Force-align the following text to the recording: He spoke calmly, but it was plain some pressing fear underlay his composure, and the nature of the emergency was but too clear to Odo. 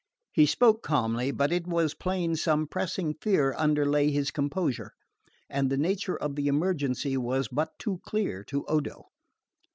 He 0.31 0.47
spoke 0.47 0.81
calmly, 0.81 1.29
but 1.29 1.51
it 1.51 1.67
was 1.67 1.93
plain 1.93 2.35
some 2.35 2.65
pressing 2.65 3.13
fear 3.13 3.53
underlay 3.55 4.09
his 4.09 4.31
composure, 4.31 4.93
and 5.47 5.69
the 5.69 5.77
nature 5.77 6.17
of 6.17 6.35
the 6.35 6.47
emergency 6.47 7.17
was 7.17 7.49
but 7.49 7.77
too 7.77 7.99
clear 8.03 8.43
to 8.45 8.65
Odo. 8.65 9.09